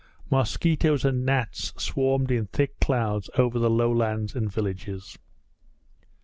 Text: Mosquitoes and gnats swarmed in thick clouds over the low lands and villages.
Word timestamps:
Mosquitoes 0.31 1.05
and 1.05 1.23
gnats 1.23 1.73
swarmed 1.77 2.31
in 2.31 2.47
thick 2.47 2.79
clouds 2.79 3.29
over 3.37 3.59
the 3.59 3.69
low 3.69 3.91
lands 3.91 4.33
and 4.33 4.51
villages. 4.51 5.19